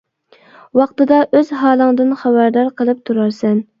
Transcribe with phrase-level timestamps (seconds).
[0.79, 3.63] ۋاقتىدا ئۆز ھالىڭدىن خەۋەردار قىلىپ تۇرارسەن.